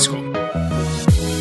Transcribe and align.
riesgo. 0.00 0.32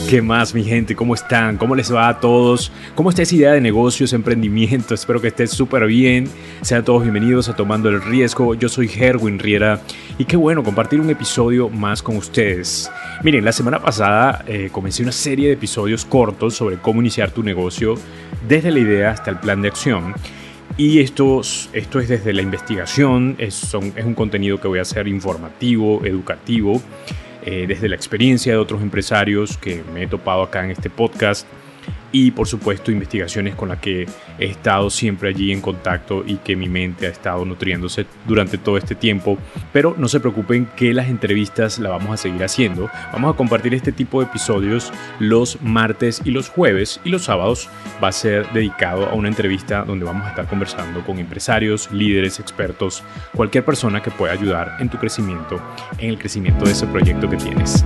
¿Qué 0.10 0.22
más, 0.22 0.54
mi 0.54 0.64
gente? 0.64 0.96
¿Cómo 0.96 1.14
están? 1.14 1.58
¿Cómo 1.58 1.76
les 1.76 1.94
va 1.94 2.10
a 2.10 2.20
todos? 2.20 2.72
¿Cómo 2.96 3.10
está 3.10 3.22
esa 3.22 3.36
idea 3.36 3.54
de 3.54 3.62
negocios, 3.62 4.12
emprendimiento? 4.12 4.94
Espero 4.96 5.22
que 5.22 5.30
estén 5.30 5.48
súper 5.48 5.86
bien. 5.86 6.28
Sean 6.62 6.84
todos 6.84 7.04
bienvenidos 7.04 7.48
a 7.48 7.56
Tomando 7.56 7.88
el 7.90 8.02
Riesgo. 8.02 8.56
Yo 8.56 8.68
soy 8.68 8.90
Herwin 8.94 9.40
Riera 9.40 9.82
y 10.18 10.26
qué 10.26 10.36
bueno 10.36 10.64
compartir 10.64 11.00
un 11.00 11.10
episodio 11.10 11.70
más 11.70 12.02
con 12.02 12.18
ustedes. 12.18 12.92
Miren, 13.24 13.46
la 13.46 13.54
semana 13.54 13.80
pasada 13.80 14.44
eh, 14.48 14.70
comencé 14.72 15.04
una 15.04 15.14
serie 15.14 15.48
de 15.48 15.54
episodios 15.54 16.04
cortos 16.04 16.56
sobre 16.56 16.78
cómo 16.80 17.00
iniciar 17.00 17.32
tu 17.32 17.44
negocio 17.44 17.96
desde 18.48 18.72
la 18.72 18.80
idea 18.80 19.12
hasta 19.12 19.30
el 19.30 19.38
plan 19.38 19.62
de 19.62 19.70
acción. 19.70 20.16
Y 20.76 21.00
esto, 21.00 21.42
esto 21.74 22.00
es 22.00 22.10
desde 22.10 22.34
la 22.34 22.42
investigación, 22.42 23.36
es, 23.38 23.64
es 23.64 24.06
un 24.06 24.14
contenido 24.16 24.60
que 24.60 24.68
voy 24.68 24.80
a 24.80 24.84
hacer 24.84 25.08
informativo, 25.08 26.04
educativo 26.06 26.82
eh, 27.44 27.66
desde 27.68 27.88
la 27.88 27.96
experiencia 27.96 28.54
de 28.54 28.58
otros 28.58 28.82
empresarios 28.82 29.58
que 29.58 29.84
me 29.94 30.04
he 30.04 30.08
topado 30.08 30.44
acá 30.44 30.64
en 30.64 30.72
este 30.72 30.90
podcast 30.90 31.48
y 32.12 32.32
por 32.32 32.48
supuesto 32.48 32.92
investigaciones 32.92 33.56
con 33.56 33.70
las 33.70 33.80
que 33.80 34.08
he 34.38 34.46
estado 34.46 34.90
siempre 34.90 35.30
allí 35.30 35.52
en 35.52 35.62
contacto 35.62 36.24
y 36.26 36.36
que 36.38 36.56
mi 36.56 36.70
mente 36.70 37.08
ha 37.08 37.10
estado 37.10 37.46
nutriéndose 37.46 38.06
durante 38.28 38.58
todo 38.58 38.78
este 38.78 38.96
tiempo. 38.96 39.38
Pero 39.74 39.96
no 39.98 40.08
se 40.08 40.20
preocupen 40.20 40.68
que 40.76 40.94
las 40.94 41.08
entrevistas 41.08 41.80
las 41.80 41.92
vamos 41.92 42.12
a 42.12 42.18
seguir 42.18 42.44
haciendo. 42.44 42.90
Vamos 43.12 43.34
a 43.34 43.38
compartir 43.38 43.74
este 43.74 43.92
tipo 43.92 44.20
de 44.20 44.28
episodios 44.28 44.92
los 45.20 45.62
martes 45.62 46.22
y 46.26 46.32
los 46.32 46.50
jueves 46.50 47.00
y 47.04 47.10
los 47.10 47.26
sábados 47.26 47.70
va 48.04 48.10
a 48.10 48.14
ser 48.14 48.52
dedicado 48.54 49.08
a 49.08 49.14
una 49.14 49.28
entrevista 49.28 49.84
donde 49.84 50.06
vamos 50.06 50.26
a 50.26 50.30
estar 50.30 50.48
conversando 50.48 51.06
con 51.06 51.20
empresarios, 51.20 51.92
líderes, 51.92 52.40
expertos, 52.40 53.04
cualquier 53.36 53.66
persona 53.66 54.02
que 54.02 54.12
pueda 54.12 54.34
ayudar 54.34 54.78
en 54.80 54.90
tu 54.90 54.98
crecimiento, 54.98 55.62
en 55.98 56.10
el 56.10 56.18
crecimiento 56.18 56.66
de 56.66 56.72
ese 56.72 56.88
proyecto 56.88 57.30
que 57.30 57.38
tienes. 57.38 57.84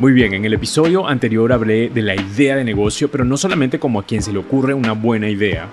Muy 0.00 0.12
bien, 0.12 0.32
en 0.32 0.46
el 0.46 0.54
episodio 0.54 1.06
anterior 1.06 1.52
hablé 1.52 1.90
de 1.90 2.00
la 2.00 2.14
idea 2.14 2.56
de 2.56 2.64
negocio, 2.64 3.10
pero 3.10 3.22
no 3.26 3.36
solamente 3.36 3.78
como 3.78 4.00
a 4.00 4.06
quien 4.06 4.22
se 4.22 4.32
le 4.32 4.38
ocurre 4.38 4.72
una 4.72 4.92
buena 4.92 5.28
idea, 5.28 5.68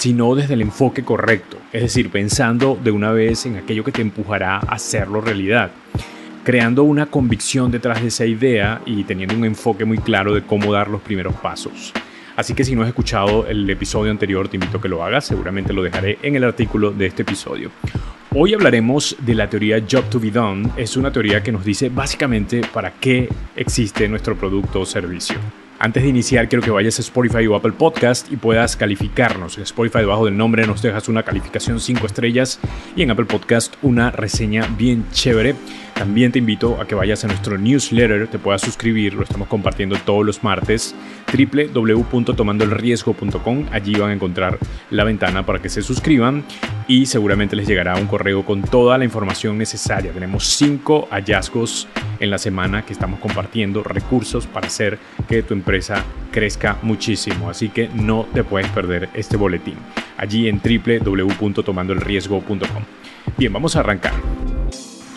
sino 0.00 0.34
desde 0.34 0.54
el 0.54 0.62
enfoque 0.62 1.04
correcto, 1.04 1.58
es 1.72 1.82
decir, 1.82 2.10
pensando 2.10 2.76
de 2.82 2.90
una 2.90 3.12
vez 3.12 3.46
en 3.46 3.56
aquello 3.56 3.84
que 3.84 3.92
te 3.92 4.02
empujará 4.02 4.56
a 4.56 4.74
hacerlo 4.74 5.20
realidad, 5.20 5.70
creando 6.42 6.82
una 6.82 7.06
convicción 7.06 7.70
detrás 7.70 8.02
de 8.02 8.08
esa 8.08 8.26
idea 8.26 8.82
y 8.84 9.04
teniendo 9.04 9.36
un 9.36 9.44
enfoque 9.44 9.84
muy 9.84 9.98
claro 9.98 10.34
de 10.34 10.42
cómo 10.42 10.72
dar 10.72 10.90
los 10.90 11.00
primeros 11.00 11.36
pasos. 11.36 11.92
Así 12.34 12.54
que 12.54 12.64
si 12.64 12.74
no 12.74 12.82
has 12.82 12.88
escuchado 12.88 13.46
el 13.46 13.70
episodio 13.70 14.10
anterior, 14.10 14.48
te 14.48 14.56
invito 14.56 14.78
a 14.78 14.80
que 14.80 14.88
lo 14.88 15.04
hagas, 15.04 15.24
seguramente 15.24 15.72
lo 15.72 15.84
dejaré 15.84 16.18
en 16.22 16.34
el 16.34 16.42
artículo 16.42 16.90
de 16.90 17.06
este 17.06 17.22
episodio. 17.22 17.70
Hoy 18.34 18.52
hablaremos 18.52 19.16
de 19.20 19.34
la 19.34 19.48
teoría 19.48 19.82
Job 19.90 20.04
to 20.10 20.20
be 20.20 20.30
Done. 20.30 20.68
Es 20.76 20.98
una 20.98 21.10
teoría 21.10 21.42
que 21.42 21.50
nos 21.50 21.64
dice 21.64 21.88
básicamente 21.88 22.60
para 22.74 22.92
qué 22.92 23.26
existe 23.56 24.06
nuestro 24.06 24.36
producto 24.36 24.80
o 24.80 24.86
servicio. 24.86 25.38
Antes 25.78 26.02
de 26.02 26.10
iniciar, 26.10 26.46
quiero 26.46 26.62
que 26.62 26.70
vayas 26.70 26.98
a 26.98 27.02
Spotify 27.02 27.46
o 27.46 27.56
Apple 27.56 27.72
Podcast 27.72 28.30
y 28.30 28.36
puedas 28.36 28.76
calificarnos. 28.76 29.56
En 29.56 29.62
Spotify, 29.62 30.00
debajo 30.00 30.26
del 30.26 30.36
nombre, 30.36 30.66
nos 30.66 30.82
dejas 30.82 31.08
una 31.08 31.22
calificación 31.22 31.80
5 31.80 32.04
estrellas 32.04 32.60
y 32.96 33.02
en 33.02 33.10
Apple 33.10 33.24
Podcast 33.24 33.76
una 33.80 34.10
reseña 34.10 34.68
bien 34.76 35.06
chévere. 35.10 35.54
También 35.98 36.30
te 36.30 36.38
invito 36.38 36.80
a 36.80 36.86
que 36.86 36.94
vayas 36.94 37.24
a 37.24 37.26
nuestro 37.26 37.58
newsletter, 37.58 38.28
te 38.28 38.38
puedas 38.38 38.62
suscribir, 38.62 39.14
lo 39.14 39.24
estamos 39.24 39.48
compartiendo 39.48 39.96
todos 40.04 40.24
los 40.24 40.44
martes, 40.44 40.94
www.tomandoelriesgo.com, 41.36 43.66
allí 43.72 43.94
van 43.94 44.10
a 44.10 44.12
encontrar 44.12 44.60
la 44.90 45.02
ventana 45.02 45.44
para 45.44 45.60
que 45.60 45.68
se 45.68 45.82
suscriban 45.82 46.44
y 46.86 47.06
seguramente 47.06 47.56
les 47.56 47.66
llegará 47.66 47.96
un 47.96 48.06
correo 48.06 48.44
con 48.44 48.62
toda 48.62 48.96
la 48.96 49.04
información 49.04 49.58
necesaria. 49.58 50.12
Tenemos 50.12 50.44
cinco 50.44 51.08
hallazgos 51.10 51.88
en 52.20 52.30
la 52.30 52.38
semana 52.38 52.86
que 52.86 52.92
estamos 52.92 53.18
compartiendo, 53.18 53.82
recursos 53.82 54.46
para 54.46 54.68
hacer 54.68 55.00
que 55.28 55.42
tu 55.42 55.52
empresa 55.52 56.04
crezca 56.30 56.78
muchísimo, 56.82 57.50
así 57.50 57.70
que 57.70 57.88
no 57.88 58.24
te 58.32 58.44
puedes 58.44 58.70
perder 58.70 59.08
este 59.14 59.36
boletín, 59.36 59.74
allí 60.16 60.48
en 60.48 60.60
www.tomandoelriesgo.com. 60.60 62.84
Bien, 63.36 63.52
vamos 63.52 63.74
a 63.74 63.80
arrancar. 63.80 64.12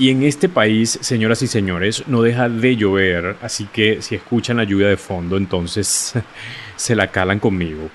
Y 0.01 0.09
en 0.09 0.23
este 0.23 0.49
país, 0.49 0.97
señoras 0.99 1.43
y 1.43 1.47
señores, 1.47 2.05
no 2.07 2.23
deja 2.23 2.49
de 2.49 2.75
llover, 2.75 3.35
así 3.39 3.65
que 3.65 4.01
si 4.01 4.15
escuchan 4.15 4.57
la 4.57 4.63
lluvia 4.63 4.87
de 4.87 4.97
fondo, 4.97 5.37
entonces 5.37 6.15
se 6.75 6.95
la 6.95 7.11
calan 7.11 7.39
conmigo. 7.39 7.87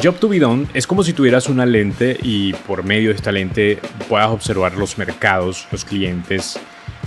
Job 0.00 0.14
to 0.20 0.28
be 0.28 0.38
done 0.38 0.68
es 0.72 0.86
como 0.86 1.02
si 1.02 1.12
tuvieras 1.12 1.48
una 1.48 1.66
lente 1.66 2.16
y 2.22 2.52
por 2.52 2.84
medio 2.84 3.08
de 3.08 3.16
esta 3.16 3.32
lente 3.32 3.80
puedas 4.08 4.28
observar 4.28 4.76
los 4.76 4.96
mercados, 4.96 5.66
los 5.72 5.84
clientes, 5.84 6.56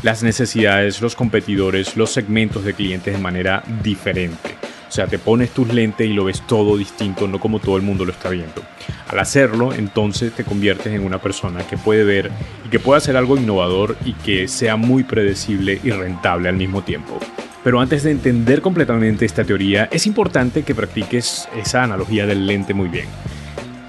las 0.03 0.23
necesidades, 0.23 1.01
los 1.01 1.15
competidores, 1.15 1.95
los 1.95 2.09
segmentos 2.09 2.65
de 2.65 2.73
clientes 2.73 3.13
de 3.13 3.19
manera 3.21 3.63
diferente. 3.81 4.58
O 4.89 4.91
sea, 4.91 5.05
te 5.05 5.19
pones 5.19 5.51
tus 5.51 5.71
lentes 5.71 6.09
y 6.09 6.13
lo 6.13 6.25
ves 6.25 6.41
todo 6.47 6.75
distinto, 6.75 7.27
no 7.27 7.39
como 7.39 7.59
todo 7.59 7.77
el 7.77 7.83
mundo 7.83 8.05
lo 8.05 8.11
está 8.11 8.29
viendo. 8.29 8.63
Al 9.07 9.19
hacerlo, 9.19 9.71
entonces 9.71 10.33
te 10.33 10.43
conviertes 10.43 10.87
en 10.87 11.03
una 11.03 11.19
persona 11.19 11.65
que 11.67 11.77
puede 11.77 12.03
ver 12.03 12.31
y 12.65 12.69
que 12.69 12.79
puede 12.79 12.97
hacer 12.97 13.15
algo 13.15 13.37
innovador 13.37 13.95
y 14.03 14.13
que 14.13 14.47
sea 14.47 14.77
muy 14.77 15.03
predecible 15.03 15.79
y 15.83 15.91
rentable 15.91 16.49
al 16.49 16.55
mismo 16.55 16.81
tiempo. 16.81 17.19
Pero 17.63 17.79
antes 17.79 18.01
de 18.01 18.09
entender 18.09 18.61
completamente 18.61 19.25
esta 19.25 19.43
teoría, 19.43 19.89
es 19.91 20.07
importante 20.07 20.63
que 20.63 20.73
practiques 20.73 21.47
esa 21.55 21.83
analogía 21.83 22.25
del 22.25 22.47
lente 22.47 22.73
muy 22.73 22.87
bien. 22.87 23.05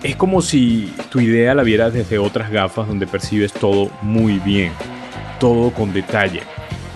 Es 0.02 0.16
como 0.16 0.42
si 0.42 0.92
tu 1.08 1.20
idea 1.20 1.54
la 1.54 1.62
vieras 1.62 1.94
desde 1.94 2.18
otras 2.18 2.50
gafas 2.50 2.88
donde 2.88 3.06
percibes 3.06 3.54
todo 3.54 3.90
muy 4.02 4.38
bien, 4.38 4.72
todo 5.38 5.70
con 5.70 5.94
detalle. 5.94 6.42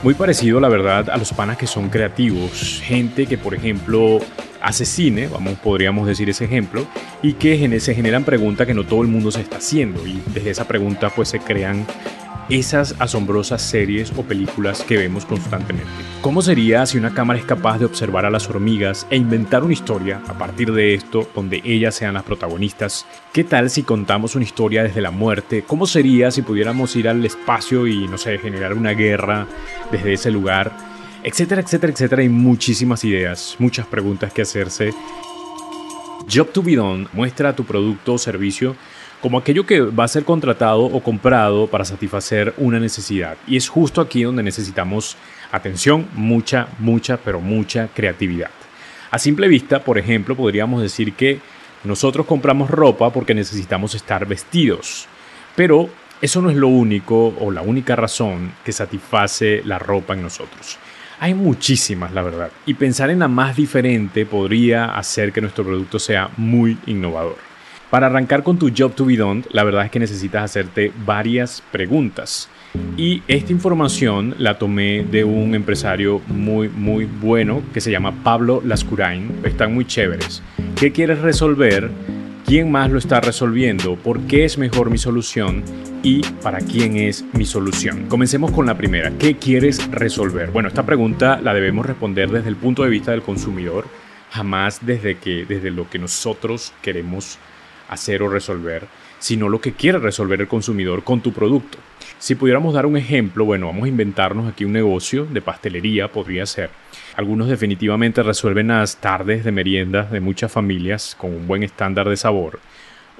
Muy 0.04 0.12
parecido, 0.12 0.60
la 0.60 0.68
verdad, 0.68 1.08
a 1.08 1.16
los 1.16 1.32
panas 1.32 1.56
que 1.56 1.66
son 1.66 1.88
creativos. 1.88 2.82
Gente 2.84 3.24
que, 3.24 3.38
por 3.38 3.54
ejemplo, 3.54 4.18
hace 4.60 4.84
cine, 4.84 5.28
vamos, 5.28 5.54
podríamos 5.54 6.06
decir 6.06 6.28
ese 6.28 6.44
ejemplo, 6.44 6.86
y 7.22 7.32
que 7.32 7.80
se 7.80 7.94
generan 7.94 8.22
preguntas 8.22 8.66
que 8.66 8.74
no 8.74 8.84
todo 8.84 9.00
el 9.00 9.08
mundo 9.08 9.30
se 9.30 9.40
está 9.40 9.56
haciendo. 9.56 10.06
Y 10.06 10.20
desde 10.34 10.50
esa 10.50 10.68
pregunta, 10.68 11.08
pues 11.08 11.30
se 11.30 11.38
crean 11.38 11.86
esas 12.48 12.94
asombrosas 12.98 13.62
series 13.62 14.12
o 14.16 14.22
películas 14.22 14.82
que 14.82 14.96
vemos 14.96 15.24
constantemente. 15.24 15.90
¿Cómo 16.20 16.42
sería 16.42 16.86
si 16.86 16.98
una 16.98 17.14
cámara 17.14 17.38
es 17.38 17.44
capaz 17.44 17.78
de 17.78 17.84
observar 17.84 18.24
a 18.24 18.30
las 18.30 18.48
hormigas 18.48 19.06
e 19.10 19.16
inventar 19.16 19.62
una 19.62 19.72
historia 19.72 20.22
a 20.28 20.38
partir 20.38 20.72
de 20.72 20.94
esto 20.94 21.28
donde 21.34 21.62
ellas 21.64 21.94
sean 21.94 22.14
las 22.14 22.22
protagonistas? 22.22 23.06
¿Qué 23.32 23.44
tal 23.44 23.70
si 23.70 23.82
contamos 23.82 24.34
una 24.34 24.44
historia 24.44 24.82
desde 24.82 25.00
la 25.00 25.10
muerte? 25.10 25.64
¿Cómo 25.66 25.86
sería 25.86 26.30
si 26.30 26.42
pudiéramos 26.42 26.94
ir 26.96 27.08
al 27.08 27.24
espacio 27.24 27.86
y, 27.86 28.06
no 28.08 28.18
sé, 28.18 28.38
generar 28.38 28.74
una 28.74 28.92
guerra 28.92 29.46
desde 29.90 30.12
ese 30.14 30.30
lugar? 30.30 30.72
Etcétera, 31.22 31.62
etcétera, 31.62 31.92
etcétera. 31.92 32.22
Hay 32.22 32.28
muchísimas 32.28 33.04
ideas, 33.04 33.56
muchas 33.58 33.86
preguntas 33.86 34.32
que 34.32 34.42
hacerse. 34.42 34.92
Job 36.32 36.52
to 36.52 36.62
be 36.62 36.76
done 36.76 37.06
muestra 37.12 37.54
tu 37.54 37.64
producto 37.64 38.14
o 38.14 38.18
servicio 38.18 38.76
como 39.24 39.38
aquello 39.38 39.64
que 39.64 39.80
va 39.80 40.04
a 40.04 40.08
ser 40.08 40.26
contratado 40.26 40.82
o 40.82 41.02
comprado 41.02 41.66
para 41.66 41.86
satisfacer 41.86 42.52
una 42.58 42.78
necesidad. 42.78 43.38
Y 43.46 43.56
es 43.56 43.70
justo 43.70 44.02
aquí 44.02 44.22
donde 44.22 44.42
necesitamos 44.42 45.16
atención, 45.50 46.06
mucha, 46.12 46.68
mucha, 46.78 47.16
pero 47.16 47.40
mucha 47.40 47.88
creatividad. 47.88 48.50
A 49.10 49.18
simple 49.18 49.48
vista, 49.48 49.82
por 49.82 49.96
ejemplo, 49.96 50.36
podríamos 50.36 50.82
decir 50.82 51.14
que 51.14 51.40
nosotros 51.84 52.26
compramos 52.26 52.68
ropa 52.68 53.10
porque 53.14 53.34
necesitamos 53.34 53.94
estar 53.94 54.26
vestidos, 54.26 55.08
pero 55.56 55.88
eso 56.20 56.42
no 56.42 56.50
es 56.50 56.56
lo 56.56 56.68
único 56.68 57.34
o 57.40 57.50
la 57.50 57.62
única 57.62 57.96
razón 57.96 58.52
que 58.62 58.72
satisface 58.72 59.62
la 59.64 59.78
ropa 59.78 60.12
en 60.12 60.20
nosotros. 60.20 60.76
Hay 61.18 61.32
muchísimas, 61.32 62.12
la 62.12 62.20
verdad, 62.20 62.50
y 62.66 62.74
pensar 62.74 63.08
en 63.08 63.20
la 63.20 63.28
más 63.28 63.56
diferente 63.56 64.26
podría 64.26 64.94
hacer 64.94 65.32
que 65.32 65.40
nuestro 65.40 65.64
producto 65.64 65.98
sea 65.98 66.28
muy 66.36 66.76
innovador. 66.84 67.53
Para 67.94 68.08
arrancar 68.08 68.42
con 68.42 68.58
tu 68.58 68.72
job 68.76 68.92
to 68.96 69.04
be 69.04 69.16
done, 69.16 69.44
la 69.52 69.62
verdad 69.62 69.84
es 69.84 69.90
que 69.92 70.00
necesitas 70.00 70.42
hacerte 70.42 70.90
varias 71.06 71.62
preguntas. 71.70 72.48
Y 72.96 73.22
esta 73.28 73.52
información 73.52 74.34
la 74.36 74.58
tomé 74.58 75.04
de 75.04 75.22
un 75.22 75.54
empresario 75.54 76.20
muy, 76.26 76.68
muy 76.68 77.04
bueno 77.04 77.62
que 77.72 77.80
se 77.80 77.92
llama 77.92 78.24
Pablo 78.24 78.60
Lascurain. 78.64 79.40
Están 79.44 79.74
muy 79.74 79.84
chéveres. 79.84 80.42
¿Qué 80.74 80.90
quieres 80.90 81.20
resolver? 81.20 81.88
¿Quién 82.44 82.72
más 82.72 82.90
lo 82.90 82.98
está 82.98 83.20
resolviendo? 83.20 83.94
¿Por 83.94 84.22
qué 84.22 84.44
es 84.44 84.58
mejor 84.58 84.90
mi 84.90 84.98
solución? 84.98 85.62
¿Y 86.02 86.22
para 86.42 86.58
quién 86.58 86.96
es 86.96 87.24
mi 87.32 87.44
solución? 87.44 88.06
Comencemos 88.08 88.50
con 88.50 88.66
la 88.66 88.76
primera. 88.76 89.12
¿Qué 89.20 89.36
quieres 89.36 89.88
resolver? 89.92 90.50
Bueno, 90.50 90.66
esta 90.66 90.84
pregunta 90.84 91.40
la 91.40 91.54
debemos 91.54 91.86
responder 91.86 92.28
desde 92.28 92.48
el 92.48 92.56
punto 92.56 92.82
de 92.82 92.90
vista 92.90 93.12
del 93.12 93.22
consumidor, 93.22 93.86
jamás 94.32 94.84
desde, 94.84 95.16
que, 95.18 95.46
desde 95.46 95.70
lo 95.70 95.88
que 95.88 96.00
nosotros 96.00 96.72
queremos 96.82 97.38
hacer 97.88 98.22
o 98.22 98.28
resolver, 98.28 98.86
sino 99.18 99.48
lo 99.48 99.60
que 99.60 99.72
quiere 99.72 99.98
resolver 99.98 100.40
el 100.40 100.48
consumidor 100.48 101.04
con 101.04 101.20
tu 101.20 101.32
producto. 101.32 101.78
Si 102.18 102.34
pudiéramos 102.34 102.74
dar 102.74 102.86
un 102.86 102.96
ejemplo, 102.96 103.44
bueno, 103.44 103.66
vamos 103.66 103.84
a 103.84 103.88
inventarnos 103.88 104.50
aquí 104.50 104.64
un 104.64 104.72
negocio 104.72 105.26
de 105.26 105.42
pastelería, 105.42 106.08
podría 106.08 106.46
ser. 106.46 106.70
Algunos 107.16 107.48
definitivamente 107.48 108.22
resuelven 108.22 108.68
las 108.68 108.96
tardes 108.96 109.44
de 109.44 109.52
meriendas 109.52 110.10
de 110.10 110.20
muchas 110.20 110.50
familias 110.50 111.14
con 111.18 111.34
un 111.34 111.46
buen 111.46 111.62
estándar 111.62 112.08
de 112.08 112.16
sabor. 112.16 112.60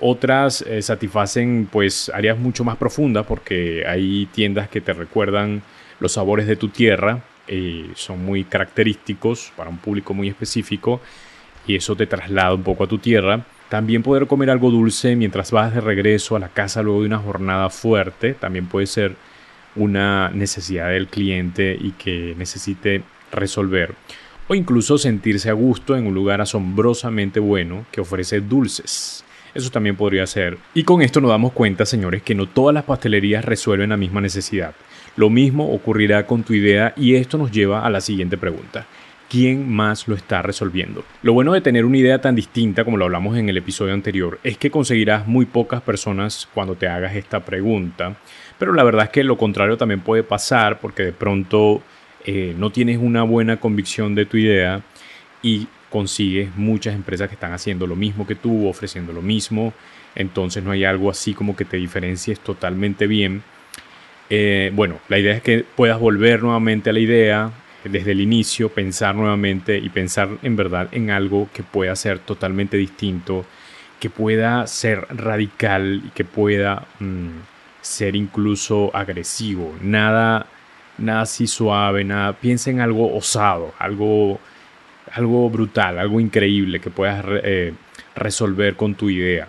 Otras 0.00 0.62
eh, 0.62 0.82
satisfacen 0.82 1.68
pues 1.70 2.10
áreas 2.12 2.38
mucho 2.38 2.64
más 2.64 2.76
profundas 2.76 3.26
porque 3.26 3.84
hay 3.86 4.26
tiendas 4.32 4.68
que 4.68 4.80
te 4.80 4.92
recuerdan 4.92 5.62
los 6.00 6.12
sabores 6.12 6.46
de 6.46 6.56
tu 6.56 6.68
tierra, 6.68 7.22
eh, 7.46 7.90
son 7.94 8.24
muy 8.24 8.44
característicos 8.44 9.52
para 9.56 9.70
un 9.70 9.78
público 9.78 10.14
muy 10.14 10.28
específico 10.28 11.00
y 11.66 11.76
eso 11.76 11.94
te 11.94 12.06
traslada 12.06 12.54
un 12.54 12.62
poco 12.62 12.84
a 12.84 12.86
tu 12.86 12.98
tierra. 12.98 13.44
También 13.68 14.02
poder 14.02 14.26
comer 14.26 14.50
algo 14.50 14.70
dulce 14.70 15.16
mientras 15.16 15.50
vas 15.50 15.74
de 15.74 15.80
regreso 15.80 16.36
a 16.36 16.38
la 16.38 16.48
casa 16.48 16.82
luego 16.82 17.00
de 17.00 17.06
una 17.06 17.18
jornada 17.18 17.70
fuerte, 17.70 18.34
también 18.34 18.66
puede 18.66 18.86
ser 18.86 19.16
una 19.76 20.30
necesidad 20.30 20.90
del 20.90 21.08
cliente 21.08 21.76
y 21.80 21.92
que 21.92 22.34
necesite 22.38 23.02
resolver. 23.32 23.94
O 24.46 24.54
incluso 24.54 24.98
sentirse 24.98 25.48
a 25.48 25.54
gusto 25.54 25.96
en 25.96 26.06
un 26.06 26.14
lugar 26.14 26.40
asombrosamente 26.40 27.40
bueno 27.40 27.86
que 27.90 28.02
ofrece 28.02 28.40
dulces. 28.40 29.24
Eso 29.54 29.70
también 29.70 29.96
podría 29.96 30.26
ser. 30.26 30.58
Y 30.74 30.82
con 30.82 31.00
esto 31.00 31.20
nos 31.20 31.30
damos 31.30 31.52
cuenta, 31.52 31.86
señores, 31.86 32.22
que 32.22 32.34
no 32.34 32.46
todas 32.46 32.74
las 32.74 32.84
pastelerías 32.84 33.44
resuelven 33.44 33.90
la 33.90 33.96
misma 33.96 34.20
necesidad. 34.20 34.74
Lo 35.16 35.30
mismo 35.30 35.72
ocurrirá 35.72 36.26
con 36.26 36.42
tu 36.42 36.54
idea 36.54 36.92
y 36.96 37.14
esto 37.14 37.38
nos 37.38 37.52
lleva 37.52 37.86
a 37.86 37.90
la 37.90 38.00
siguiente 38.00 38.36
pregunta. 38.36 38.86
¿Quién 39.34 39.68
más 39.68 40.06
lo 40.06 40.14
está 40.14 40.42
resolviendo? 40.42 41.04
Lo 41.22 41.32
bueno 41.32 41.54
de 41.54 41.60
tener 41.60 41.84
una 41.84 41.98
idea 41.98 42.20
tan 42.20 42.36
distinta 42.36 42.84
como 42.84 42.96
lo 42.96 43.06
hablamos 43.06 43.36
en 43.36 43.48
el 43.48 43.56
episodio 43.56 43.92
anterior 43.92 44.38
es 44.44 44.58
que 44.58 44.70
conseguirás 44.70 45.26
muy 45.26 45.44
pocas 45.44 45.82
personas 45.82 46.48
cuando 46.54 46.76
te 46.76 46.86
hagas 46.86 47.16
esta 47.16 47.44
pregunta, 47.44 48.14
pero 48.60 48.72
la 48.72 48.84
verdad 48.84 49.06
es 49.06 49.10
que 49.10 49.24
lo 49.24 49.36
contrario 49.36 49.76
también 49.76 50.02
puede 50.02 50.22
pasar 50.22 50.78
porque 50.78 51.02
de 51.02 51.12
pronto 51.12 51.82
eh, 52.24 52.54
no 52.56 52.70
tienes 52.70 52.98
una 52.98 53.24
buena 53.24 53.56
convicción 53.56 54.14
de 54.14 54.24
tu 54.24 54.36
idea 54.36 54.82
y 55.42 55.66
consigues 55.90 56.54
muchas 56.54 56.94
empresas 56.94 57.26
que 57.26 57.34
están 57.34 57.52
haciendo 57.52 57.88
lo 57.88 57.96
mismo 57.96 58.28
que 58.28 58.36
tú, 58.36 58.68
ofreciendo 58.68 59.12
lo 59.12 59.20
mismo, 59.20 59.72
entonces 60.14 60.62
no 60.62 60.70
hay 60.70 60.84
algo 60.84 61.10
así 61.10 61.34
como 61.34 61.56
que 61.56 61.64
te 61.64 61.76
diferencies 61.76 62.38
totalmente 62.38 63.08
bien. 63.08 63.42
Eh, 64.30 64.70
bueno, 64.74 65.00
la 65.08 65.18
idea 65.18 65.34
es 65.34 65.42
que 65.42 65.64
puedas 65.74 65.98
volver 65.98 66.40
nuevamente 66.40 66.90
a 66.90 66.92
la 66.92 67.00
idea 67.00 67.52
desde 67.84 68.12
el 68.12 68.20
inicio, 68.20 68.68
pensar 68.68 69.14
nuevamente 69.14 69.78
y 69.78 69.88
pensar 69.88 70.28
en 70.42 70.56
verdad 70.56 70.88
en 70.92 71.10
algo 71.10 71.48
que 71.52 71.62
pueda 71.62 71.94
ser 71.96 72.18
totalmente 72.18 72.76
distinto, 72.76 73.44
que 74.00 74.10
pueda 74.10 74.66
ser 74.66 75.06
radical 75.10 76.02
y 76.06 76.10
que 76.10 76.24
pueda 76.24 76.86
mm, 77.00 77.28
ser 77.80 78.16
incluso 78.16 78.90
agresivo. 78.94 79.74
Nada, 79.82 80.46
nada 80.98 81.22
así 81.22 81.46
suave, 81.46 82.04
nada. 82.04 82.32
Piensa 82.32 82.70
en 82.70 82.80
algo 82.80 83.14
osado, 83.14 83.74
algo 83.78 84.40
algo 85.14 85.48
brutal, 85.48 85.98
algo 85.98 86.20
increíble 86.20 86.80
que 86.80 86.90
puedas 86.90 87.24
eh, 87.44 87.72
resolver 88.16 88.76
con 88.76 88.94
tu 88.94 89.10
idea. 89.10 89.48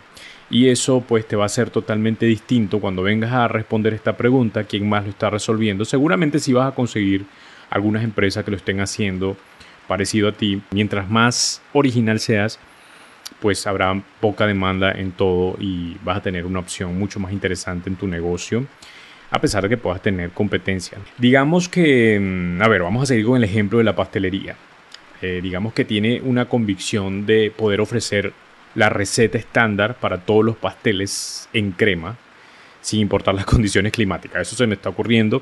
Y 0.50 0.70
eso 0.70 1.02
pues 1.02 1.28
te 1.28 1.36
va 1.36 1.46
a 1.46 1.50
ser 1.50 1.72
totalmente 1.72 2.26
distinto 2.26 2.80
cuando 2.80 3.02
vengas 3.02 3.34
a 3.34 3.48
responder 3.48 3.94
esta 3.94 4.16
pregunta, 4.16 4.66
quién 4.66 4.88
más 4.88 5.04
lo 5.04 5.10
está 5.10 5.30
resolviendo. 5.30 5.86
Seguramente 5.86 6.40
si 6.40 6.54
vas 6.54 6.72
a 6.72 6.76
conseguir 6.76 7.26
algunas 7.76 8.04
empresas 8.04 8.46
que 8.46 8.52
lo 8.52 8.58
estén 8.58 8.80
haciendo 8.80 9.36
parecido 9.88 10.30
a 10.30 10.32
ti, 10.32 10.62
mientras 10.72 11.10
más 11.10 11.62
original 11.74 12.20
seas, 12.20 12.58
pues 13.42 13.68
habrá 13.68 14.02
poca 14.22 14.48
demanda 14.48 14.92
en 14.92 15.12
todo 15.12 15.58
y 15.60 15.98
vas 16.04 16.18
a 16.18 16.22
tener 16.22 16.46
una 16.46 16.60
opción 16.60 16.98
mucho 16.98 17.20
más 17.20 17.34
interesante 17.34 17.90
en 17.90 17.98
tu 17.98 18.08
negocio 18.08 18.66
a 19.30 19.42
pesar 19.42 19.64
de 19.64 19.70
que 19.70 19.78
puedas 19.78 20.02
tener 20.02 20.30
competencia. 20.32 20.98
Digamos 21.18 21.68
que, 21.68 22.18
mm, 22.20 22.62
a 22.62 22.68
ver, 22.70 22.84
vamos 22.84 23.04
a 23.04 23.06
seguir 23.08 23.26
con 23.26 23.36
el 23.36 23.44
ejemplo 23.44 23.80
de 23.80 23.84
la 23.84 23.96
pastelería. 23.96 24.56
Eh, 25.22 25.42
digamos 25.42 25.74
que 25.74 25.84
tiene 25.84 26.22
una 26.22 26.46
convicción 26.46 27.26
de 27.26 27.52
poder 27.52 27.82
ofrecer 27.82 28.32
la 28.76 28.88
receta 28.88 29.38
estándar 29.38 29.96
para 29.96 30.20
todos 30.20 30.46
los 30.46 30.56
pasteles 30.56 31.50
en 31.52 31.72
crema, 31.72 32.18
sin 32.80 33.02
importar 33.02 33.36
las 33.36 33.46
condiciones 33.54 33.92
climáticas. 33.92 34.44
Eso 34.44 34.56
se 34.56 34.68
me 34.68 34.76
está 34.76 34.90
ocurriendo 34.90 35.42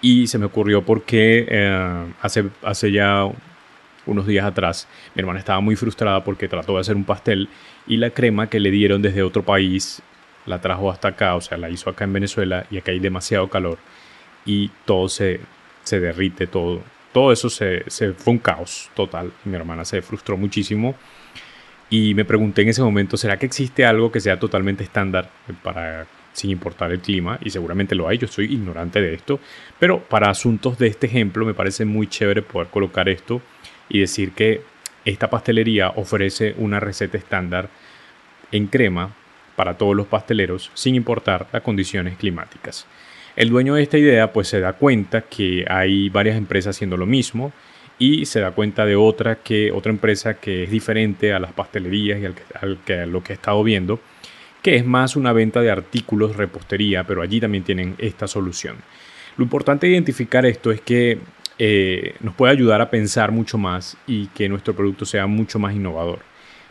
y 0.00 0.26
se 0.26 0.38
me 0.38 0.46
ocurrió 0.46 0.82
porque 0.82 1.46
eh, 1.48 2.06
hace, 2.22 2.44
hace 2.62 2.92
ya 2.92 3.26
unos 4.06 4.26
días 4.26 4.46
atrás 4.46 4.88
mi 5.14 5.20
hermana 5.20 5.38
estaba 5.38 5.60
muy 5.60 5.76
frustrada 5.76 6.24
porque 6.24 6.48
trató 6.48 6.74
de 6.74 6.80
hacer 6.80 6.96
un 6.96 7.04
pastel 7.04 7.48
y 7.86 7.96
la 7.96 8.10
crema 8.10 8.48
que 8.48 8.60
le 8.60 8.70
dieron 8.70 9.02
desde 9.02 9.22
otro 9.22 9.42
país 9.42 10.02
la 10.46 10.60
trajo 10.60 10.90
hasta 10.90 11.08
acá, 11.08 11.34
o 11.34 11.40
sea, 11.40 11.58
la 11.58 11.68
hizo 11.68 11.90
acá 11.90 12.04
en 12.04 12.12
Venezuela 12.12 12.66
y 12.70 12.78
acá 12.78 12.92
hay 12.92 12.98
demasiado 12.98 13.48
calor 13.48 13.78
y 14.44 14.70
todo 14.84 15.08
se, 15.08 15.40
se 15.82 16.00
derrite, 16.00 16.46
todo, 16.46 16.82
todo 17.12 17.32
eso 17.32 17.50
se, 17.50 17.84
fue 18.16 18.32
un 18.32 18.38
caos 18.38 18.90
total. 18.94 19.32
Mi 19.44 19.56
hermana 19.56 19.84
se 19.84 20.02
frustró 20.02 20.36
muchísimo 20.36 20.94
y 21.88 22.14
me 22.14 22.24
pregunté 22.24 22.62
en 22.62 22.68
ese 22.68 22.82
momento, 22.82 23.16
¿será 23.16 23.38
que 23.38 23.46
existe 23.46 23.84
algo 23.84 24.10
que 24.10 24.20
sea 24.20 24.38
totalmente 24.38 24.84
estándar 24.84 25.30
para 25.62 26.06
sin 26.32 26.50
importar 26.50 26.92
el 26.92 27.00
clima? 27.00 27.38
Y 27.42 27.50
seguramente 27.50 27.94
lo 27.94 28.08
hay, 28.08 28.18
yo 28.18 28.28
soy 28.28 28.46
ignorante 28.46 29.00
de 29.00 29.14
esto, 29.14 29.40
pero 29.78 30.00
para 30.00 30.30
asuntos 30.30 30.78
de 30.78 30.88
este 30.88 31.06
ejemplo 31.06 31.44
me 31.44 31.54
parece 31.54 31.84
muy 31.84 32.06
chévere 32.06 32.42
poder 32.42 32.68
colocar 32.68 33.08
esto 33.08 33.40
y 33.88 34.00
decir 34.00 34.32
que 34.32 34.62
esta 35.04 35.30
pastelería 35.30 35.90
ofrece 35.90 36.54
una 36.58 36.80
receta 36.80 37.18
estándar 37.18 37.68
en 38.52 38.66
crema 38.66 39.14
para 39.56 39.76
todos 39.76 39.94
los 39.94 40.06
pasteleros 40.06 40.70
sin 40.74 40.94
importar 40.94 41.46
las 41.52 41.62
condiciones 41.62 42.16
climáticas. 42.16 42.86
El 43.36 43.50
dueño 43.50 43.74
de 43.74 43.82
esta 43.82 43.98
idea 43.98 44.32
pues 44.32 44.48
se 44.48 44.60
da 44.60 44.72
cuenta 44.72 45.22
que 45.22 45.64
hay 45.68 46.08
varias 46.08 46.36
empresas 46.36 46.76
haciendo 46.76 46.96
lo 46.96 47.06
mismo 47.06 47.52
y 47.98 48.24
se 48.24 48.40
da 48.40 48.52
cuenta 48.52 48.86
de 48.86 48.96
otra 48.96 49.36
que 49.36 49.70
otra 49.72 49.92
empresa 49.92 50.34
que 50.34 50.64
es 50.64 50.70
diferente 50.70 51.32
a 51.32 51.38
las 51.38 51.52
pastelerías 51.52 52.20
y 52.20 52.24
al 52.24 52.34
que, 52.34 52.94
a 52.94 53.06
lo 53.06 53.22
que 53.22 53.32
he 53.32 53.36
estado 53.36 53.62
viendo, 53.62 54.00
que 54.62 54.76
es 54.76 54.84
más 54.84 55.16
una 55.16 55.32
venta 55.32 55.60
de 55.60 55.70
artículos 55.70 56.36
repostería, 56.36 57.04
pero 57.04 57.22
allí 57.22 57.40
también 57.40 57.64
tienen 57.64 57.94
esta 57.98 58.26
solución. 58.26 58.76
Lo 59.36 59.44
importante 59.44 59.86
de 59.86 59.92
identificar 59.92 60.44
esto 60.44 60.70
es 60.70 60.80
que 60.80 61.18
eh, 61.58 62.14
nos 62.20 62.34
puede 62.34 62.52
ayudar 62.52 62.80
a 62.80 62.90
pensar 62.90 63.32
mucho 63.32 63.58
más 63.58 63.96
y 64.06 64.26
que 64.28 64.48
nuestro 64.48 64.74
producto 64.74 65.04
sea 65.04 65.26
mucho 65.26 65.58
más 65.58 65.74
innovador. 65.74 66.20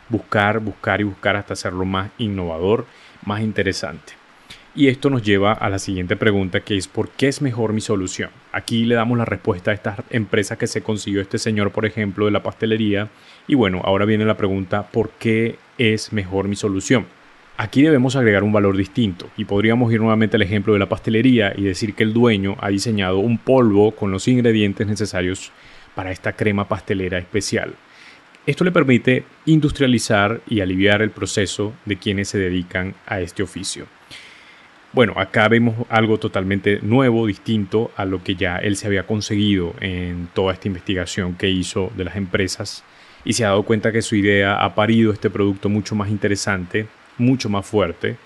Buscar, 0.08 0.60
buscar 0.60 1.00
y 1.00 1.04
buscar 1.04 1.36
hasta 1.36 1.52
hacerlo 1.52 1.84
más 1.84 2.10
innovador, 2.18 2.86
más 3.24 3.40
interesante. 3.40 4.14
Y 4.74 4.86
esto 4.86 5.10
nos 5.10 5.22
lleva 5.22 5.52
a 5.52 5.68
la 5.68 5.80
siguiente 5.80 6.16
pregunta 6.16 6.60
que 6.60 6.76
es 6.76 6.86
¿por 6.86 7.08
qué 7.10 7.26
es 7.26 7.42
mejor 7.42 7.72
mi 7.72 7.80
solución? 7.80 8.30
Aquí 8.52 8.84
le 8.84 8.94
damos 8.94 9.18
la 9.18 9.24
respuesta 9.24 9.72
a 9.72 9.74
estas 9.74 9.98
empresas 10.10 10.58
que 10.58 10.68
se 10.68 10.82
consiguió 10.82 11.20
este 11.20 11.38
señor, 11.38 11.72
por 11.72 11.86
ejemplo, 11.86 12.26
de 12.26 12.30
la 12.30 12.42
pastelería. 12.42 13.08
Y 13.48 13.56
bueno, 13.56 13.82
ahora 13.84 14.04
viene 14.04 14.24
la 14.24 14.36
pregunta 14.36 14.86
¿por 14.88 15.10
qué 15.10 15.56
es 15.78 16.12
mejor 16.12 16.46
mi 16.46 16.54
solución? 16.54 17.06
Aquí 17.62 17.82
debemos 17.82 18.16
agregar 18.16 18.42
un 18.42 18.54
valor 18.54 18.74
distinto 18.74 19.28
y 19.36 19.44
podríamos 19.44 19.92
ir 19.92 20.00
nuevamente 20.00 20.36
al 20.36 20.42
ejemplo 20.42 20.72
de 20.72 20.78
la 20.78 20.88
pastelería 20.88 21.52
y 21.54 21.62
decir 21.62 21.92
que 21.92 22.04
el 22.04 22.14
dueño 22.14 22.56
ha 22.58 22.70
diseñado 22.70 23.18
un 23.18 23.36
polvo 23.36 23.90
con 23.90 24.10
los 24.10 24.28
ingredientes 24.28 24.86
necesarios 24.86 25.52
para 25.94 26.10
esta 26.10 26.32
crema 26.32 26.68
pastelera 26.68 27.18
especial. 27.18 27.74
Esto 28.46 28.64
le 28.64 28.72
permite 28.72 29.24
industrializar 29.44 30.40
y 30.48 30.60
aliviar 30.60 31.02
el 31.02 31.10
proceso 31.10 31.74
de 31.84 31.98
quienes 31.98 32.28
se 32.28 32.38
dedican 32.38 32.94
a 33.04 33.20
este 33.20 33.42
oficio. 33.42 33.84
Bueno, 34.94 35.12
acá 35.16 35.46
vemos 35.48 35.86
algo 35.90 36.18
totalmente 36.18 36.78
nuevo, 36.80 37.26
distinto 37.26 37.90
a 37.94 38.06
lo 38.06 38.24
que 38.24 38.36
ya 38.36 38.56
él 38.56 38.74
se 38.74 38.86
había 38.86 39.06
conseguido 39.06 39.74
en 39.82 40.30
toda 40.32 40.54
esta 40.54 40.68
investigación 40.68 41.34
que 41.34 41.50
hizo 41.50 41.92
de 41.94 42.04
las 42.04 42.16
empresas 42.16 42.84
y 43.22 43.34
se 43.34 43.44
ha 43.44 43.48
dado 43.48 43.64
cuenta 43.64 43.92
que 43.92 44.00
su 44.00 44.16
idea 44.16 44.64
ha 44.64 44.74
parido 44.74 45.12
este 45.12 45.28
producto 45.28 45.68
mucho 45.68 45.94
más 45.94 46.08
interesante, 46.08 46.88
mucho 47.20 47.48
más 47.48 47.66
fuerte, 47.66 48.16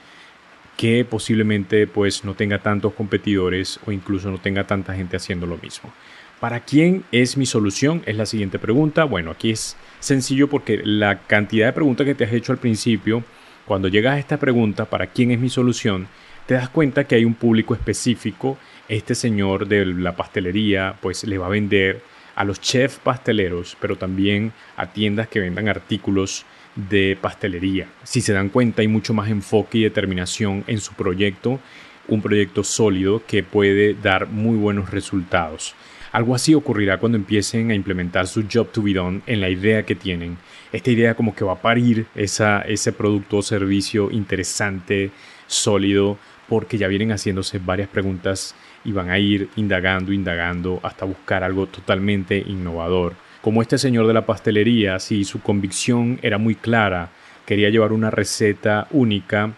que 0.77 1.05
posiblemente 1.05 1.87
pues 1.87 2.25
no 2.25 2.35
tenga 2.35 2.61
tantos 2.61 2.95
competidores 2.95 3.79
o 3.87 3.93
incluso 3.93 4.31
no 4.31 4.39
tenga 4.39 4.67
tanta 4.67 4.95
gente 4.95 5.17
haciendo 5.17 5.47
lo 5.47 5.57
mismo. 5.59 5.93
¿Para 6.41 6.61
quién 6.61 7.05
es 7.13 7.37
mi 7.37 7.47
solución? 7.47 8.03
Es 8.07 8.17
la 8.17 8.27
siguiente 8.27 8.59
pregunta. 8.59 9.05
Bueno, 9.05 9.31
aquí 9.31 9.51
es 9.51 9.77
sencillo 10.01 10.49
porque 10.49 10.81
la 10.85 11.21
cantidad 11.21 11.67
de 11.67 11.73
preguntas 11.73 12.07
que 12.07 12.15
te 12.15 12.25
has 12.25 12.33
hecho 12.33 12.53
al 12.53 12.59
principio, 12.59 13.23
cuando 13.65 13.89
llegas 13.89 14.15
a 14.15 14.19
esta 14.19 14.39
pregunta, 14.39 14.85
¿para 14.87 15.07
quién 15.07 15.31
es 15.31 15.39
mi 15.39 15.49
solución? 15.49 16.09
te 16.47 16.55
das 16.55 16.69
cuenta 16.69 17.05
que 17.05 17.15
hay 17.15 17.25
un 17.25 17.35
público 17.35 17.75
específico. 17.75 18.59
Este 18.89 19.15
señor 19.15 19.67
de 19.67 19.87
la 19.87 20.17
pastelería 20.17 20.97
pues 21.01 21.25
le 21.25 21.39
va 21.39 21.47
a 21.47 21.51
vender 21.51 22.03
a 22.35 22.45
los 22.45 22.61
chefs 22.61 22.99
pasteleros, 22.99 23.77
pero 23.81 23.97
también 23.97 24.53
a 24.77 24.93
tiendas 24.93 25.29
que 25.29 25.41
vendan 25.41 25.69
artículos 25.69 26.45
de 26.77 27.17
pastelería. 27.21 27.89
Si 28.03 28.21
se 28.21 28.33
dan 28.33 28.49
cuenta 28.49 28.83
hay 28.83 28.89
mucho 28.89 29.15
más 29.15 29.31
enfoque 29.31 29.79
y 29.79 29.83
determinación 29.83 30.65
en 30.67 30.81
su 30.81 30.95
proyecto, 30.95 31.61
un 32.09 32.21
proyecto 32.21 32.65
sólido 32.65 33.23
que 33.27 33.43
puede 33.43 33.95
dar 33.95 34.29
muy 34.29 34.57
buenos 34.57 34.91
resultados. 34.91 35.75
Algo 36.13 36.35
así 36.35 36.55
ocurrirá 36.55 36.99
cuando 36.99 37.19
empiecen 37.19 37.71
a 37.71 37.75
implementar 37.75 38.29
su 38.29 38.45
job 38.53 38.71
to 38.71 38.83
be 38.83 38.93
done 38.93 39.23
en 39.27 39.41
la 39.41 39.51
idea 39.51 39.85
que 39.85 39.97
tienen. 39.97 40.37
Esta 40.73 40.93
idea 40.93 41.15
como 41.15 41.35
que 41.35 41.45
va 41.45 41.55
a 41.55 41.61
parir 41.63 42.07
esa, 42.15 42.61
ese 42.63 42.93
producto 42.93 43.39
o 43.39 43.43
servicio 43.43 44.11
interesante, 44.13 45.11
sólido, 45.49 46.17
porque 46.49 46.79
ya 46.79 46.89
vienen 46.89 47.11
haciéndose 47.11 47.59
varias 47.59 47.89
preguntas 47.89 48.55
y 48.85 48.93
van 48.93 49.11
a 49.11 49.19
ir 49.19 49.49
indagando, 49.57 50.13
indagando 50.13 50.79
hasta 50.83 51.05
buscar 51.05 51.43
algo 51.43 51.67
totalmente 51.67 52.39
innovador. 52.39 53.15
Como 53.45 53.61
este 53.61 53.77
señor 53.77 54.07
de 54.07 54.15
la 54.15 54.25
pastelería, 54.25 54.99
si 54.99 55.23
su 55.25 55.43
convicción 55.43 56.19
era 56.23 56.39
muy 56.39 56.55
clara, 56.55 57.11
quería 57.45 57.69
llevar 57.69 57.93
una 57.93 58.11
receta 58.11 58.89
única 58.91 59.53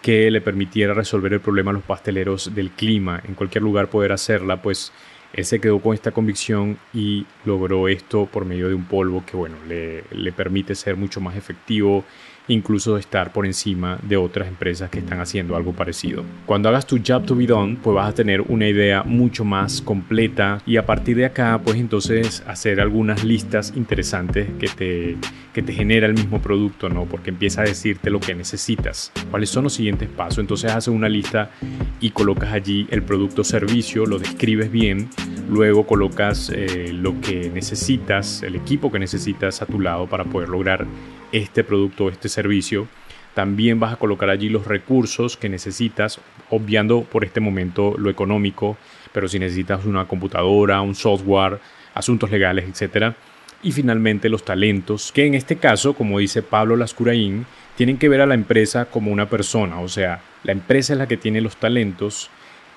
que 0.00 0.30
le 0.30 0.40
permitiera 0.40 0.94
resolver 0.94 1.32
el 1.32 1.40
problema 1.40 1.72
a 1.72 1.74
los 1.74 1.82
pasteleros 1.82 2.54
del 2.54 2.70
clima, 2.70 3.20
en 3.26 3.34
cualquier 3.34 3.64
lugar 3.64 3.88
poder 3.88 4.12
hacerla, 4.12 4.62
pues 4.62 4.92
él 5.32 5.44
se 5.44 5.60
quedó 5.60 5.80
con 5.80 5.92
esta 5.92 6.12
convicción 6.12 6.78
y 6.94 7.26
logró 7.44 7.88
esto 7.88 8.26
por 8.26 8.44
medio 8.44 8.68
de 8.68 8.74
un 8.74 8.84
polvo 8.84 9.24
que 9.26 9.36
bueno, 9.36 9.56
le, 9.66 10.04
le 10.12 10.30
permite 10.30 10.76
ser 10.76 10.94
mucho 10.96 11.20
más 11.20 11.34
efectivo 11.34 12.04
incluso 12.48 12.96
estar 12.96 13.32
por 13.32 13.46
encima 13.46 13.98
de 14.02 14.16
otras 14.16 14.48
empresas 14.48 14.90
que 14.90 14.98
están 14.98 15.20
haciendo 15.20 15.56
algo 15.56 15.72
parecido. 15.72 16.24
Cuando 16.46 16.68
hagas 16.68 16.86
tu 16.86 16.98
job 17.06 17.24
to 17.24 17.36
be 17.36 17.46
done, 17.46 17.78
pues 17.82 17.94
vas 17.94 18.10
a 18.10 18.14
tener 18.14 18.40
una 18.42 18.68
idea 18.68 19.02
mucho 19.02 19.44
más 19.44 19.80
completa 19.80 20.60
y 20.66 20.76
a 20.76 20.86
partir 20.86 21.16
de 21.16 21.26
acá, 21.26 21.60
pues 21.64 21.76
entonces 21.76 22.42
hacer 22.46 22.80
algunas 22.80 23.24
listas 23.24 23.72
interesantes 23.76 24.48
que 24.58 24.68
te, 24.68 25.16
que 25.52 25.62
te 25.62 25.72
genera 25.72 26.06
el 26.06 26.14
mismo 26.14 26.40
producto, 26.40 26.88
¿no? 26.88 27.04
Porque 27.04 27.30
empieza 27.30 27.62
a 27.62 27.64
decirte 27.64 28.10
lo 28.10 28.20
que 28.20 28.34
necesitas, 28.34 29.12
cuáles 29.30 29.50
son 29.50 29.64
los 29.64 29.74
siguientes 29.74 30.08
pasos. 30.08 30.38
Entonces 30.38 30.70
haces 30.72 30.92
una 30.92 31.08
lista 31.08 31.50
y 32.00 32.10
colocas 32.10 32.52
allí 32.52 32.86
el 32.90 33.02
producto 33.02 33.42
o 33.42 33.44
servicio, 33.44 34.06
lo 34.06 34.18
describes 34.18 34.70
bien, 34.70 35.08
luego 35.48 35.86
colocas 35.86 36.50
eh, 36.54 36.90
lo 36.92 37.20
que 37.20 37.50
necesitas, 37.50 38.42
el 38.42 38.56
equipo 38.56 38.90
que 38.90 38.98
necesitas 38.98 39.62
a 39.62 39.66
tu 39.66 39.80
lado 39.80 40.06
para 40.06 40.24
poder 40.24 40.48
lograr 40.48 40.86
este 41.32 41.64
producto 41.64 42.04
o 42.04 42.10
este 42.10 42.28
servicio. 42.28 42.86
También 43.34 43.80
vas 43.80 43.94
a 43.94 43.96
colocar 43.96 44.28
allí 44.28 44.50
los 44.50 44.66
recursos 44.66 45.36
que 45.36 45.48
necesitas, 45.48 46.20
obviando 46.50 47.02
por 47.02 47.24
este 47.24 47.40
momento 47.40 47.94
lo 47.96 48.10
económico, 48.10 48.76
pero 49.12 49.26
si 49.26 49.38
necesitas 49.38 49.86
una 49.86 50.06
computadora, 50.06 50.82
un 50.82 50.94
software, 50.94 51.58
asuntos 51.94 52.30
legales, 52.30 52.66
etc. 52.68 53.14
Y 53.62 53.72
finalmente 53.72 54.28
los 54.28 54.44
talentos, 54.44 55.12
que 55.12 55.26
en 55.26 55.34
este 55.34 55.56
caso, 55.56 55.94
como 55.94 56.18
dice 56.18 56.42
Pablo 56.42 56.76
Lascuraín, 56.76 57.46
tienen 57.76 57.96
que 57.96 58.10
ver 58.10 58.20
a 58.20 58.26
la 58.26 58.34
empresa 58.34 58.84
como 58.84 59.10
una 59.10 59.30
persona, 59.30 59.80
o 59.80 59.88
sea, 59.88 60.20
la 60.44 60.52
empresa 60.52 60.92
es 60.92 60.98
la 60.98 61.08
que 61.08 61.16
tiene 61.16 61.40
los 61.40 61.56
talentos 61.56 62.28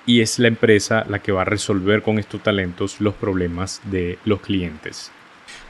y 0.05 0.21
es 0.21 0.39
la 0.39 0.47
empresa 0.47 1.03
la 1.09 1.19
que 1.19 1.33
va 1.33 1.41
a 1.41 1.45
resolver 1.45 2.01
con 2.01 2.17
estos 2.17 2.41
talentos 2.41 3.01
los 3.01 3.15
problemas 3.15 3.81
de 3.85 4.19
los 4.24 4.39
clientes 4.39 5.12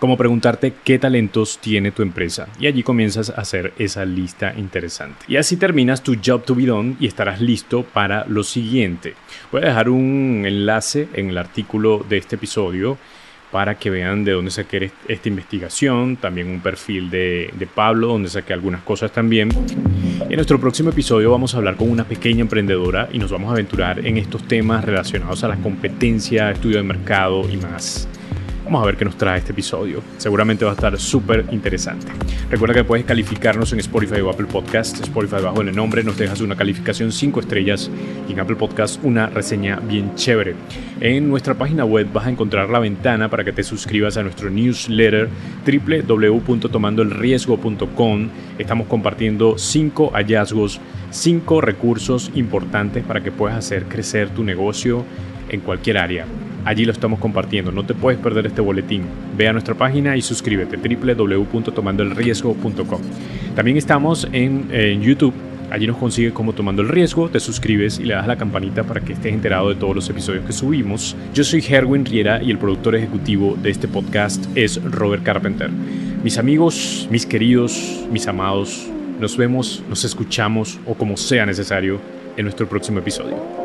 como 0.06 0.18
preguntarte 0.18 0.72
qué 0.84 1.00
talentos 1.00 1.58
tiene 1.58 1.92
tu 1.92 2.04
empresa 2.04 2.48
y 2.60 2.68
allí 2.68 2.84
comienzas 2.84 3.32
a 3.32 3.42
hacer 3.42 3.74
esa 3.80 4.06
lista 4.06 4.54
interesante. 4.56 5.26
Y 5.28 5.38
así 5.38 5.58
terminas 5.58 6.04
tu 6.04 6.16
job 6.24 6.46
to 6.46 6.54
be 6.54 6.68
done 6.68 6.96
y 7.00 7.08
estarás 7.08 7.42
listo 7.42 7.82
para 7.82 8.24
lo 8.28 8.44
siguiente. 8.44 9.16
Voy 9.52 9.64
a 9.64 9.66
dejar 9.66 9.90
un 9.90 10.44
enlace 10.46 11.08
en 11.16 11.32
el 11.32 11.40
artículo 11.40 12.06
de 12.08 12.18
este 12.18 12.36
episodio 12.36 13.00
para 13.52 13.80
que 13.80 13.90
vean 13.90 14.24
de 14.24 14.34
dónde 14.34 14.52
saqué 14.52 14.92
esta 15.08 15.28
investigación, 15.28 16.18
también 16.18 16.50
un 16.50 16.60
perfil 16.62 17.10
de, 17.10 17.52
de, 17.58 17.66
Pablo, 17.66 18.10
donde 18.10 18.30
saqué 18.30 18.54
algunas 18.54 18.84
cosas 18.84 19.12
también. 19.12 19.50
En 20.20 20.36
nuestro 20.36 20.60
próximo 20.60 20.92
episodio 20.92 21.32
vamos 21.32 21.56
a 21.56 21.58
hablar 21.58 21.78
con 21.78 21.90
una 21.90 22.04
pequeña 22.04 22.42
emprendedora 22.42 23.10
y 23.12 23.18
nos 23.18 23.32
vamos 23.32 23.50
a 23.50 23.54
aventurar 23.54 24.06
en 24.06 24.18
estos 24.18 24.48
temas 24.48 24.86
relacionados 24.86 25.44
a 25.44 25.48
la 25.48 25.56
competencia, 25.56 26.52
estudio 26.52 26.78
de 26.78 26.84
mercado 26.84 27.50
y 27.50 27.58
más. 27.58 28.08
Vamos 28.66 28.82
a 28.82 28.86
ver 28.88 28.98
qué 28.98 29.06
nos 29.06 29.16
trae 29.16 29.38
este 29.38 29.52
episodio. 29.52 30.02
Seguramente 30.18 30.66
va 30.66 30.72
a 30.72 30.74
estar 30.74 31.00
súper 31.00 31.46
interesante. 31.52 32.08
Recuerda 32.50 32.74
que 32.74 32.84
puedes 32.84 33.06
calificarnos 33.06 33.72
en 33.74 33.80
Spotify 33.80 34.22
o 34.22 34.32
Apple 34.32 34.48
Podcast. 34.48 35.02
Spotify 35.02 35.44
bajo 35.44 35.62
el 35.62 35.76
nombre 35.76 36.04
nos 36.04 36.18
dejas 36.18 36.42
una 36.42 36.56
calificación 36.56 37.12
5 37.12 37.42
estrellas 37.42 37.92
y 38.28 38.34
en 38.34 38.40
Apple 38.40 38.56
Podcast 38.56 39.04
una 39.04 39.28
reseña 39.28 39.80
bien 39.80 40.16
chévere. 40.16 40.56
En 41.00 41.30
nuestra 41.30 41.54
página 41.54 41.86
web 41.86 42.08
vas 42.12 42.26
a 42.26 42.32
encontrar 42.32 42.72
la 42.72 42.80
ventana 42.80 43.30
para 43.30 43.44
que 43.44 43.52
te 43.52 43.62
suscribas 43.62 44.18
a 44.18 44.24
nuestro 44.24 44.50
newsletter 44.50 45.30
www.tomandoelriesgo.com. 45.64 48.30
Estamos 48.58 48.88
compartiendo 48.88 49.60
5 49.60 50.10
hallazgos, 50.12 50.82
5 51.12 51.62
recursos 51.62 52.32
importantes 52.34 53.04
para 53.04 53.22
que 53.22 53.32
puedas 53.32 53.60
hacer 53.60 53.84
crecer 53.84 54.30
tu 54.30 54.44
negocio 54.44 55.06
en 55.50 55.60
cualquier 55.60 56.00
área. 56.00 56.26
Allí 56.66 56.84
lo 56.84 56.92
estamos 56.92 57.20
compartiendo. 57.20 57.72
No 57.72 57.86
te 57.86 57.94
puedes 57.94 58.20
perder 58.20 58.48
este 58.48 58.60
boletín. 58.60 59.04
Ve 59.38 59.48
a 59.48 59.54
nuestra 59.54 59.76
página 59.76 60.18
y 60.18 60.24
suscríbete 60.24 60.78
www.tomandoelriesgo.com. 60.78 63.02
También 63.56 63.78
estamos 63.78 64.28
en, 64.32 65.02
YouTube. 65.02 65.34
Allí 65.70 65.86
nos 65.88 65.98
consigues 65.98 66.34
como 66.34 66.54
Tomando 66.54 66.84
el 66.84 66.90
Riesgo, 66.90 67.30
te 67.30 67.40
suscribes 67.40 68.00
y 68.00 68.04
le 68.04 68.14
das 68.14 68.28
la 68.28 68.38
campanita 68.38 68.84
para 68.84 69.02
que 69.02 69.14
estés 69.14 69.34
enterado 69.34 69.70
de 69.70 69.76
todos 69.76 69.96
los 69.96 70.08
episodios 70.10 70.46
que 70.46 70.54
subimos. 70.54 71.16
Yo 71.34 71.44
soy 71.44 71.66
Herwin 71.68 72.06
Riera 72.06 72.40
y 72.42 72.52
el 72.52 72.60
productor 72.60 72.96
ejecutivo 72.96 73.58
de 73.62 73.72
este 73.72 73.88
podcast 73.88 74.46
es 74.56 74.82
Robert 74.84 75.24
Carpenter. 75.24 75.70
Mis 76.24 76.38
amigos, 76.38 77.08
mis 77.12 77.26
queridos, 77.26 78.06
mis 78.12 78.28
amados, 78.28 78.88
nos 79.20 79.38
vemos, 79.38 79.84
nos 79.90 80.06
escuchamos 80.06 80.80
o 80.86 80.94
como 80.94 81.18
sea 81.18 81.46
necesario 81.46 82.00
en 82.38 82.44
nuestro 82.44 82.68
próximo 82.68 83.00
episodio. 83.00 83.65